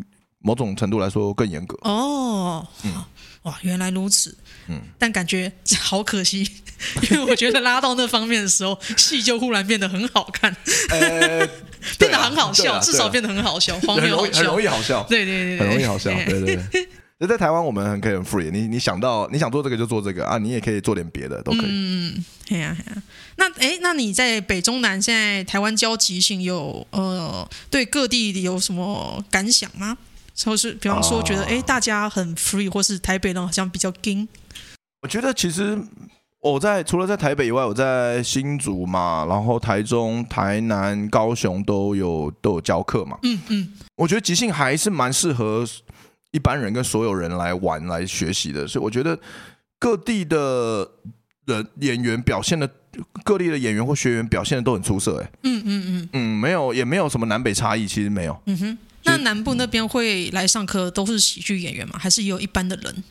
[0.41, 1.77] 某种程度来说更严格。
[1.83, 2.67] 哦。
[2.85, 2.93] 嗯。
[3.43, 4.35] 哇，原来如此。
[4.69, 4.81] 嗯。
[4.99, 6.49] 但感觉 好可惜。
[7.11, 10.55] 因为我觉得拉到那方面的时候，戏就忽然变得很好看，
[10.91, 11.49] 呃、
[11.99, 16.89] 变得很好笑，至少变得很好笑，荒谬好笑，很容易好笑，对对对，很容易好笑，对对对。
[17.19, 21.67] 那在台湾我们很可以很 free，你你想到你想做这个就做这个啊，你也可以做点别的，都可以。
[21.69, 23.03] 嗯，对呀对呀。
[23.37, 29.97] 那哎，那你在北中南现在台湾交集性有呃对各地有什么感想吗？
[30.45, 34.27] 或是比方说觉得哎，大家很 free，或是台北人好像比较硬。
[35.03, 35.79] 我觉得其实
[36.41, 43.19] 我在除了在台北以外，我在新竹嘛，然后台中、台南、高雄都有都有教课嘛。
[43.23, 45.65] 嗯嗯，我觉得即兴还是蛮适合
[46.33, 48.67] 一般人跟所有人来玩来学习的。
[48.67, 49.19] 所以我觉得
[49.79, 50.91] 各地的
[51.47, 52.69] 人演员表现的
[53.23, 55.21] 各地的演员或学员表现的都很出色。
[55.23, 58.39] 哎，嗯嗯嗯嗯，没有也没有什么南北差异，其实没有。
[58.47, 58.79] 嗯哼。
[59.05, 61.97] 那南部那边会来上课都是喜剧演员吗？
[61.99, 63.05] 还是也有一般的人？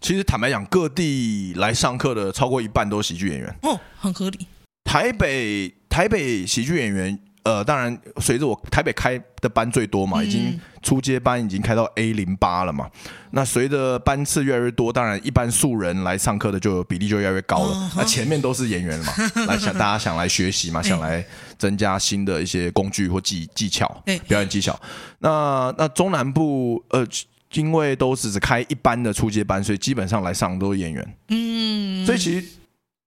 [0.00, 4.46] 其实坦白讲，各地来上课的超过一半都是喜剧演员哦，很合理。
[4.84, 12.90] 台北台北喜剧演员，呃，当然随着我台北开的班最多嘛，已经初阶班已经开到 A 零八了嘛。
[13.30, 17.90] 那随着班次越来越多，当然一般素人来上课的就比例就越来越高了。
[17.96, 19.12] 那前面都是演员了嘛，
[19.46, 21.24] 来想 大家想来学习嘛，想来
[21.58, 24.78] 增加新的一些工具或技技巧，表演技巧。
[25.18, 27.06] 那那中南部呃。
[27.54, 31.16] 因为都是只开一般的初阶班，所以基本上来上都是演员。
[31.28, 32.44] 嗯，所以其实。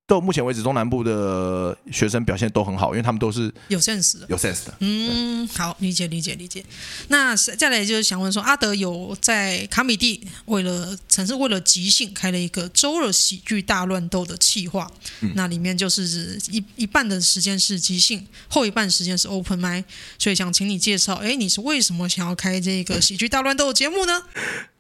[0.08, 4.74] 到目前为止，中南部的学生表现都很好，因为他们都是有 sense 的，有 sense 的。
[4.80, 6.64] 嗯，好，理解理解理解。
[7.10, 14.90] 那再来就是想问说，阿德有在卡米蒂为了，曾是为了即兴开了一个周日喜剧大乱斗的企划，
[15.20, 19.84] 嗯、那里面就是一一半的时间是即兴，后一半时间是 open mic，
[20.18, 24.24] 所以想请你介绍，哎，你是为什么想要开这个喜剧大乱斗的节目呢？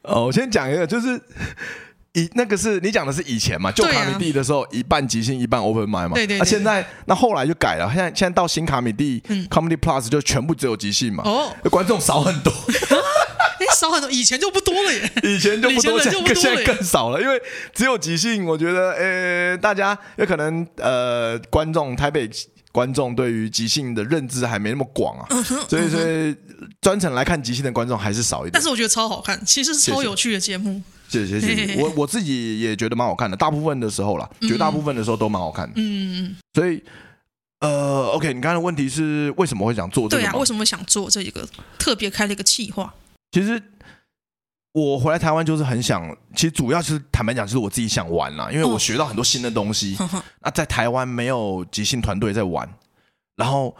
[0.03, 1.21] 哦，我先讲一个，就是。
[2.17, 6.15] 以那个是你讲的是以前嘛，旧卡米蒂的时候，一半即兴一半 open mic 嘛。
[6.15, 6.39] 对对。
[6.39, 11.23] 那现在那后来就改了，现在现在到新卡米地 comedy plus 就全部只有即兴嘛。
[11.23, 11.53] 哦。
[11.69, 12.51] 观众少很多。
[13.59, 15.11] 哎，少很多，以前就不多了耶。
[15.23, 17.41] 以前就不多，现在现在更少了，因为
[17.73, 18.45] 只有即兴。
[18.45, 22.29] 我觉得，呃，大家有可能呃，观众台北
[22.71, 25.27] 观众对于即兴的认知还没那么广啊，
[25.67, 26.35] 所以所以
[26.81, 28.51] 专程来看即兴的观众还是少一点。
[28.53, 30.81] 但是我觉得超好看，其实是超有趣的节目。
[31.09, 35.73] 谢谢谢谢， 我我自己也觉得蛮好看的，大部分的时候啦，绝大部分的时候都蛮好看的。
[35.77, 36.83] 嗯嗯，所以
[37.61, 40.23] 呃，OK，你刚才的问题是为什么会想做这个？
[40.23, 41.47] 对啊，为什么想做这一个
[41.79, 42.93] 特别开了一个企划？
[43.31, 43.61] 其实
[44.77, 49.97] 我回来台湾就是很想，其实主要是坦白讲，就是我自己想玩啦，因为我学到很多新的东西。
[49.99, 52.69] 哦、那在台湾没有即兴团队在玩，
[53.37, 53.75] 然后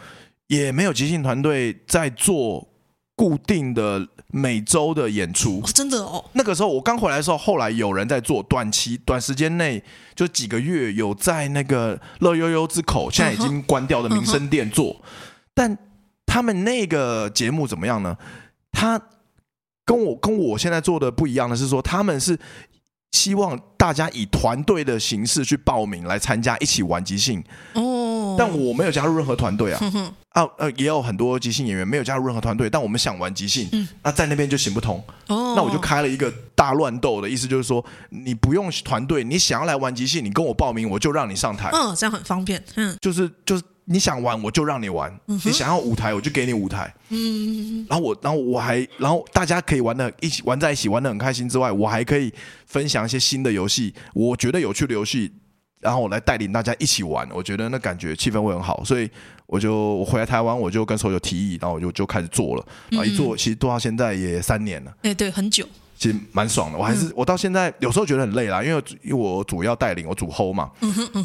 [0.48, 2.68] 也没有即兴团队在做
[3.16, 5.62] 固定的每周的演出。
[5.64, 6.26] 哦，真的哦。
[6.34, 9.84] 那个时候我刚回来的时候，后来有人在做短期、短时间内
[10.16, 14.96] 就几个月有在那个乐悠悠之口，现在已经关掉的民生店做。
[14.96, 14.98] Uh.
[15.54, 15.78] 但
[16.26, 18.18] 他们那个节目怎么样呢？
[18.72, 19.00] 他
[19.88, 22.38] 跟我跟我现在做的不一样的是说，他们是。
[23.14, 27.42] 希望大家以团队的形式去报名来参加，一起玩即兴。
[27.74, 29.80] 哦，但我没有加入任何团队啊。
[30.34, 35.02] 啊呃，也有很多即兴演员没有加入任何团队，但我们想玩即兴，嗯，那在那边就行不通。
[35.28, 41.70] 哦，那我就开了一个大乱斗的意思，就是说你不用团队，你想要来玩即兴，你跟我报名，我就让你上台。
[41.72, 42.62] 嗯，这样很方便。
[42.76, 43.64] 嗯，就是就是。
[43.90, 52.34] 你想玩我就让你玩，嗯、你想要舞台我就给你舞台，嗯，然后我然后我还然后大家可以玩的一起玩在一起玩的很开心之外，我还可以
[52.66, 55.32] 分享一些新的游戏，我觉得有趣的游戏，
[55.80, 59.10] 然后我来带领大家一起玩，我觉得那感觉气氛会很好，所以
[59.46, 62.68] 我就我回来台湾我就跟所有提议，然后我就就开始做了，
[63.00, 65.66] 啊一做其实做到现在也三年了，哎对，很久。
[66.00, 70.70] 其实蛮爽的，我还是我到现在有时候觉得很累啦，因为因为我主要带领我主 hold 嘛，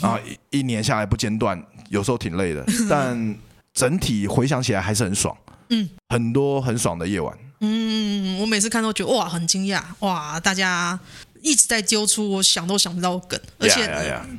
[0.01, 0.19] 然后
[0.51, 3.37] 一一年下来不间断，有时候挺累的， 但
[3.73, 5.37] 整体回想起来还是很爽，
[5.69, 10.99] 嗯，很多很爽的夜晚，嗯，我每次看都觉得哇很惊讶，哇大家。
[11.43, 13.83] 一直在揪出我想都想不到的梗，而且.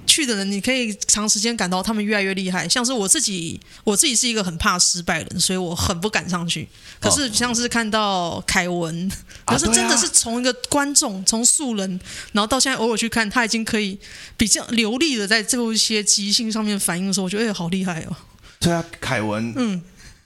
[0.07, 2.69] 去的人你可以长时间感到他们越来越厉害。
[2.69, 6.67] 像是我自己，我自己是一个很怕失败的人，所以我很不敢上去。
[6.99, 9.11] 可是像是看到凯文，
[9.45, 11.99] 可是真的是从一个观众，从素人，
[12.31, 13.99] 然后到现在偶尔去看，他已经可以
[14.37, 18.15] 比较流利的在这些即兴上面反应的时候，我觉得哎，好厉害哦。
[18.59, 19.81] 对啊，凯文，嗯，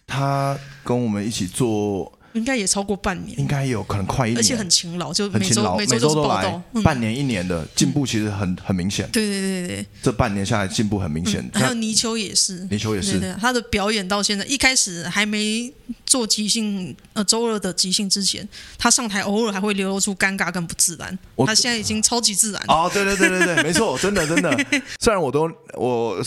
[0.06, 2.17] 他跟我们一起做。
[2.38, 9.10] 应该也超过半年，应该有可能快一年，而且很勤劳，就每周每周都来、嗯，半年一年的进步其实很很明显。
[9.12, 11.42] 对对对对，这半年下来进步很明显。
[11.54, 15.74] 嗯、还有泥鳅也是，泥鳅也是，他的表演到现在，一开始还没
[16.06, 18.48] 做即兴，呃，周二的即兴之前，
[18.78, 21.18] 他上台偶尔还会流露出尴尬跟不自然。
[21.46, 22.62] 他现在已经超级自然。
[22.68, 24.56] 哦，对对对对对， 没错，真的真的。
[25.00, 26.22] 虽然我都我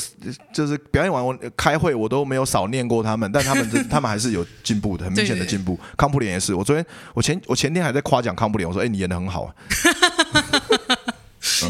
[0.53, 5.79] 就是表演完我开会我都没有少念过他们，但他们他们还是有进步的，很明显的进步。
[6.01, 6.83] 康普林也是，我昨天
[7.13, 9.53] 我前我前天还在夸奖康普林，我说：“哎，你演的很好啊。”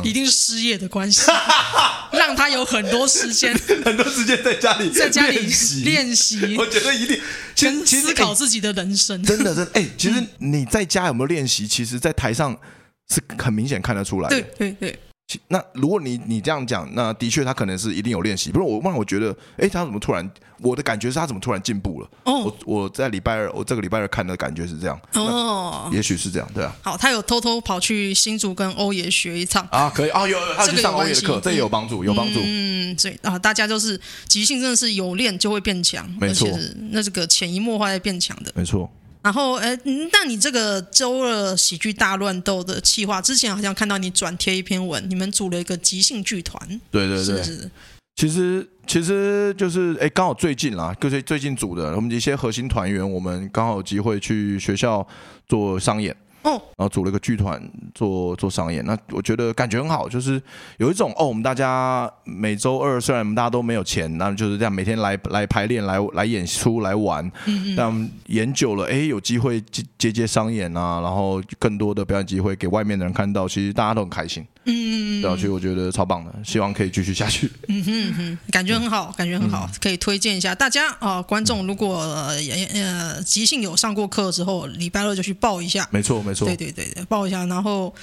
[0.04, 1.22] 一定是失业的关系，
[2.12, 3.52] 让他有很多时间，
[3.84, 5.38] 很多时间在家里在家里
[5.84, 6.56] 练习。
[6.56, 7.20] 我觉得一定
[7.56, 9.20] 先思考自己的人生。
[9.24, 11.66] 真的真的，哎，其实你在家有没有练习？
[11.66, 12.56] 其实，在台上
[13.08, 14.40] 是很明显看得出来的。
[14.40, 14.98] 对对对。
[15.48, 18.50] 那如果你你这样讲，那的确他可能是一定有练习。
[18.50, 20.28] 不是我，让我觉得，哎，他怎么突然？
[20.62, 22.10] 我的感觉是他怎么突然进步了？
[22.24, 25.00] 哦，我我在礼拜二，我这个礼拜二看的感觉是这样。
[25.14, 26.76] 哦，也许是这样，对啊。
[26.82, 32.40] 好，他有偷偷跑去新竹跟欧爷学一场啊，可以啊，有他去上欧爷的课，这也有帮助，有帮助。
[32.44, 36.46] 嗯，所以啊，大家就是即兴，真的是有练就会变强，没错，
[36.90, 38.90] 那这个潜移默化在变强的，没错。
[39.22, 39.78] 然后，哎，
[40.12, 46.80] 那你这个周二喜剧大乱斗的企划，之前好像看到你转贴一篇文，你们组了一个即兴剧团。
[46.90, 47.70] 对对对，是是
[48.16, 55.06] 其实其实就是哎，刚好最近啦，就是最近组的，我们一些核心团员，我们刚好有机会去学校
[55.48, 56.16] 做商演。
[56.42, 57.60] 哦，然后组了一个剧团
[57.94, 60.40] 做做商演，那我觉得感觉很好，就是
[60.78, 74.46] 有一种哦，我们大家每周二虽然我们大家都没有钱，那就是这样每天来来排练、来来演出、来玩，嗯嗯，但演久了，哎，有机会接接接商演啊，然后更多的表演机会给外面的人看到，其实大家都很开心。
[74.64, 77.50] 嗯，对啊，所以我觉得超棒的，希望可以继续下去。
[77.68, 80.54] 嗯哼哼，感觉很好，感觉很好，嗯、可以推荐一下。
[80.54, 82.36] 大家啊、呃，观众如果呃
[82.74, 85.88] 呃即兴有上过课之后，礼拜二就去报一下。
[85.90, 87.94] 没错，没错，对对对对，抱一下，然后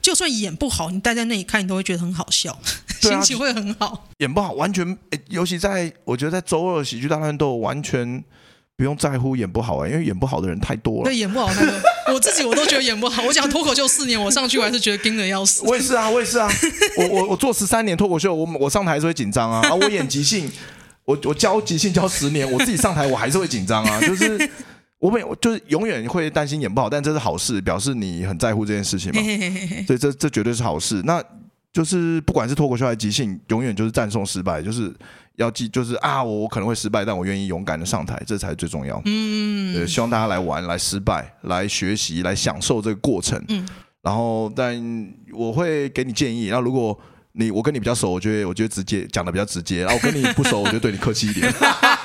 [0.00, 2.58] 就算演不好，你待在那里看，你都会觉得很好笑，
[3.00, 4.08] 心情会很好。
[4.18, 4.96] 演不好，完全，
[5.28, 8.22] 尤其在我觉得在周二喜剧大乱斗完全。
[8.74, 11.04] 不用在乎演不好啊、欸，因为演不好的人太多了。
[11.04, 11.74] 对，演不好太多，
[12.14, 13.22] 我自己我都觉得演不好。
[13.22, 15.62] 我讲脱口秀四年，我上去我还是觉得惊得要死。
[15.66, 16.50] 我也是啊，我也是啊。
[16.98, 19.60] 我我我做十三年脱口秀，我我上台还是会紧张啊。
[19.68, 20.50] 啊，我演即兴，
[21.04, 24.00] 我我教即兴教十年，我自己上台我还是会紧张啊。
[24.00, 24.50] 就是
[25.02, 29.20] 我每就是永远会担心演不好，但这是好事，表示你很在乎这件事情嘛。
[29.84, 31.02] 所以这这绝对是好事。
[31.04, 31.20] 那
[31.72, 34.94] 就是不管是脱口秀还是即兴，永远就是战胜失败，就是。
[35.36, 39.00] 要记就是啊，我我可能会失败，但我愿意勇敢的上台，这才是最重要。
[39.06, 43.42] 嗯，对，希望大家来玩，来失败，来学习，来享受这个过程。
[43.48, 43.66] 嗯，
[44.02, 46.50] 然后但我会给你建议。
[46.50, 46.96] 那如果
[47.32, 49.80] 你我跟你比较熟，我觉得我觉得直接讲的比较直接。
[49.84, 51.50] 然后我跟你不熟，我就对你客气一点。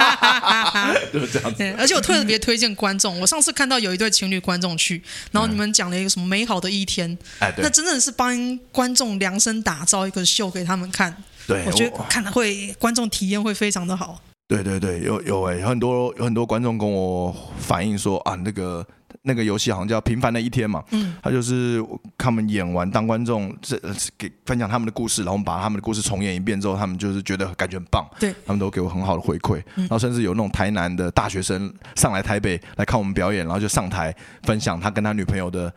[1.14, 1.76] 就是这样子。
[1.78, 11.16] 而且我特别推荐观众，我上次看到有一对情侣观众去，然后你们讲了一个什么美好的一天，哎，对，那真的是帮观众量身打造一个秀给他们看。
[11.48, 14.22] 对，我觉得看了会观众体验会非常的好。
[14.48, 18.86] 对对对，有有哎、欸，有很多有很多观众跟我反映说啊，那个。
[19.28, 21.84] 那个游戏好像叫《平凡的一天》嘛，嗯，他就是
[22.18, 23.80] 他们演完当观众，这
[24.18, 35.72] 给分享他们的故事，然后我们把他们的故事重演一遍之后，他们就是觉得感觉很棒，对，他们都给我很好的回馈，然后甚至有那种台南的大学生上来台北来看我们表演，然后就上台分享他跟他女朋友的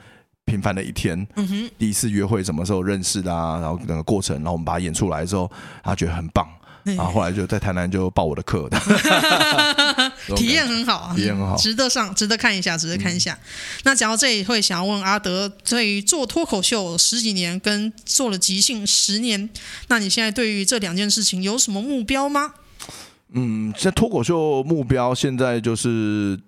[0.45, 5.51] 平凡的一天，嗯哼，第一次约会什么时候认识的啊，然后整个过程，然后我们把它演出来之后，
[5.83, 6.49] 他觉得很棒。
[6.85, 8.69] 然后后来就在台南就报我的课，
[10.35, 13.35] 体验很好，体验很好，值得上，值得看一下，值得看一下。
[13.35, 13.47] 嗯、
[13.85, 19.49] 那讲到这里，会想要问阿德，对于做脱口秀十几年跟做了即兴十年，
[19.89, 22.55] 那你现在对于这两件事情有什么目标吗？
[23.33, 26.41] 嗯，现在脱口秀目标现在就是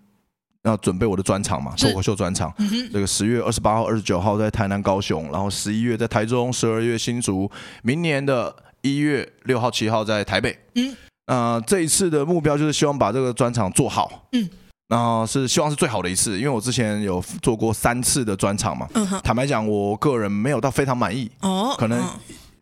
[0.65, 2.53] 要准备我的专场嘛，脱口秀专场。
[2.59, 7.51] 嗯、这个十月二十八号、二十九号在台南、高雄，然后十一月在台中，十二月新竹，
[7.83, 8.55] 明年的。
[8.83, 10.57] 一月六号、七号在台北。
[10.75, 14.29] 嗯，呃，这一次的目标就是希望把这个专场做好。
[14.33, 14.49] 嗯，
[14.89, 18.87] 然后是希望是最好的一次，因为我之前有做过三次的专场嘛。
[18.95, 21.31] 嗯哼，坦白讲，我个人没有到非常满意。
[21.41, 22.03] 哦，可能。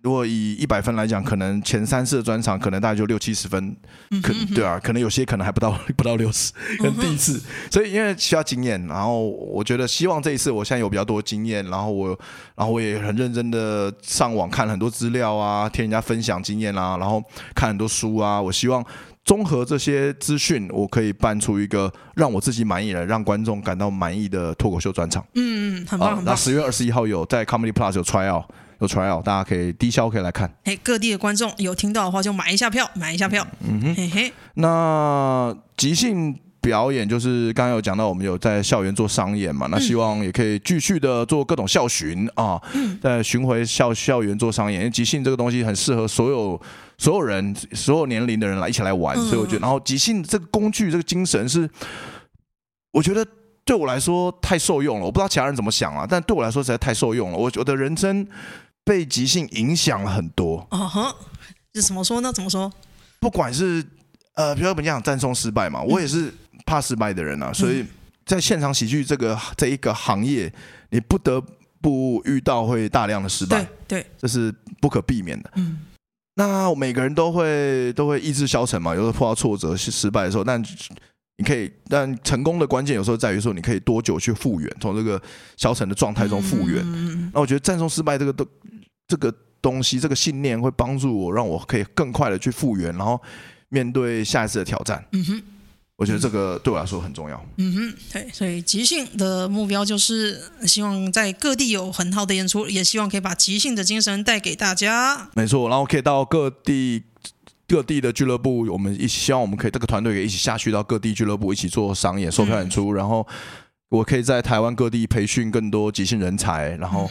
[0.03, 3.77] 如果以一百分来讲，可能前三次的专场可能大概就六七十分，
[4.23, 7.39] 可对啊，可能有些可能还不到 不到六十，可能第一次，
[7.71, 12.09] 所以因为需要经验，然后我觉得希望这一次我现在有比较多经验，然后我
[12.57, 17.23] 然后我也很认真的上网看很多资料啊，听人家分享经验啊，然后
[17.55, 18.83] 看很多书啊，我希望
[19.23, 25.23] 综合这些资讯，我可以办出一个让我自己满意的、让观众感到满意的脱口秀专场。
[25.35, 26.25] 嗯嗯，很棒很棒。
[26.25, 28.47] 那十月二十一号有在 Comedy Plus 有 try out。
[28.81, 30.51] 有 try out，大家可以低消可以来看。
[30.65, 33.47] 嘿，各地的观众有听到的话，就买一下票，买一下票。
[33.61, 34.33] 嗯哼，嘿嘿。
[34.55, 39.67] 那即兴表演就是刚刚有讲到，我们有在校园做商演嘛？
[39.71, 42.61] 那希望也可以继续的做各种校巡啊，
[43.03, 44.81] 在巡回校校园做商演。
[44.81, 46.61] 因为即兴这个东西很适合所有
[46.97, 51.69] 所有人、所有年龄的人来一起来玩，所以我觉得，然后即兴这个工具、这个精神是，
[52.93, 53.27] 我觉得。
[53.63, 57.37] 对我来说太受用了，我不知道其他人怎么想啊，但对我来说实在太受用了。
[57.37, 58.27] 我我的人生
[58.85, 60.67] 被即兴影响了很多。
[60.71, 61.15] 哦哼，
[61.73, 62.33] 这怎么说呢？
[62.33, 62.73] 怎么说？
[63.21, 63.85] 不管是
[64.35, 66.33] 呃，比如说我们讲赞颂失败嘛，我也是
[66.65, 67.85] 怕失败的人啊，所以
[68.25, 70.53] 在现场喜剧这个这一个行业，
[70.91, 71.43] 你不得
[71.81, 75.51] 不遇到会大量的失败，对，这是不可避免的。
[75.57, 75.79] 嗯，
[76.35, 80.63] 那每个人都会都会意志消沉嘛，有时候碰到挫折是失败的时候，但。
[81.37, 85.19] 你可以，但成功的关键有时候在于说，你可以多久去复原，从这个
[85.57, 86.83] 消沉的状态中复原。
[86.85, 88.47] 嗯那我觉得赞颂失败这个东
[89.11, 93.21] 这个东西，这个信念会帮助我，让我可以更快的去复原，然后
[93.69, 95.05] 面对下一次的挑战。
[95.11, 95.43] 嗯哼，
[95.97, 97.45] 我觉得这个对我来说很重要。
[97.57, 105.29] 嗯哼，对，所以即兴的目标就是希望在各地有很好的演出，也希望可以把即兴的精神带给大家。
[105.35, 107.03] 没错，然后可以到各地。
[107.71, 113.25] 各地的俱乐部，我们一起希望我们可以这个团队一起下去到各地俱乐部一起做商演、售票演出，然后
[113.91, 117.09] 我可以在台湾各地培训更多即兴人才，然后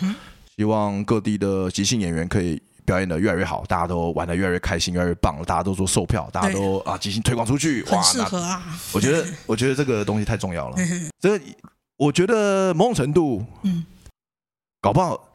[0.60, 8.62] 希望各地的即兴演员可以表演的越来越好，大家都玩的越来越开心、越来越棒，大家都做售票，大家都啊即兴推广出去，哇，很适合啊！
[8.92, 10.76] 我觉得，我觉得这个东西太重要了。
[11.18, 11.46] 这个
[11.96, 13.86] 我觉得某种程度，嗯，
[14.82, 15.30] 搞不好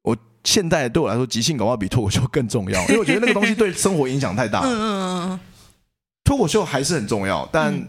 [0.00, 0.16] 我。
[0.44, 4.60] 现在对我来说，即兴搞不好比脱口秀更重要， 因为我觉得那个东西对生活影响太大。
[4.60, 5.40] 嗯嗯嗯，
[6.24, 7.86] 脱口秀还是很重要，但。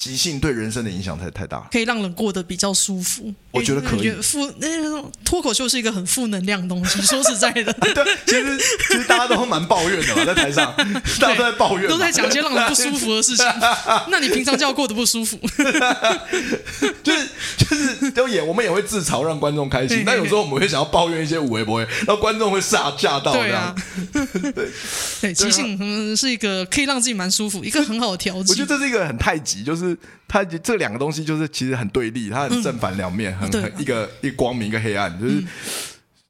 [0.00, 3.34] 即兴对人生的影响太太大，可以让人过得比较舒服。
[3.50, 4.10] 我觉得可以。
[4.22, 7.70] 负那种脱口秀是一个很负能量的东西， 说实在的。
[7.74, 7.92] 对，
[8.24, 8.58] 其实
[8.88, 10.74] 其实大家都蛮抱怨的嘛，在台上，
[11.20, 13.44] 大家都在抱怨，都在讲一些让人不舒服的事情。
[14.08, 15.38] 那你平常就要过得不舒服。
[17.02, 23.34] 就是就是都演，我们也会自嘲让观众开心，但有时候我们会想要抱怨一些五维不会，然后观众会吓吓到。
[23.34, 23.74] 对啊，
[24.32, 24.52] 对
[25.20, 28.50] 对，即兴嗯是一个可以让自己蛮舒服，一个很好的调剂。
[28.50, 29.96] 我觉得这是一个很太极，就是。
[30.32, 35.42] 它这两个东西就是其实很对立，它很正反两面，很很一个一个光明一个黑暗，就是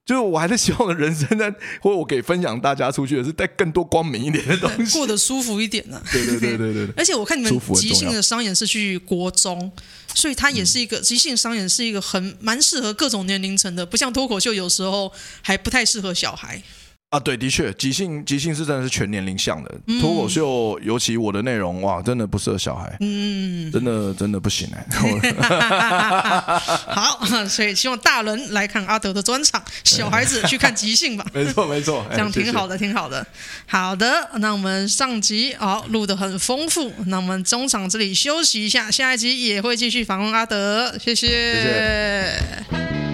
[0.06, 1.44] 就是我还是希望的人生呢，
[1.82, 6.02] 或者我可以分享大家出去的是带更多光明一点的东西，过得舒服一点 呢。
[6.10, 6.88] 对对对对对。
[6.96, 9.70] 而且我看你们即兴的商演是去国中，
[10.14, 15.12] 所以它也是一个即兴商演是一个很蛮适合各种年龄层的，不像脱口秀有时候
[15.42, 16.62] 还不太适合小孩。
[17.10, 19.70] 啊，对，的确，即兴即兴是真的是全年龄向的。
[20.00, 24.86] 脱、嗯、口秀，尤其我的内容，哇，真的不适合小孩，嗯，真的真的不行哎。
[26.86, 31.26] 好，所以希望大人来看阿德的专场，小孩子去看即兴吧。
[31.34, 33.26] 没错没错， 这样挺好的，挺好的。
[33.66, 41.26] 好的，那我们上集好录得很丰富，那我们中场这里休息一下，下一集也会继续访问阿德，谢谢。
[41.26, 43.09] 谢谢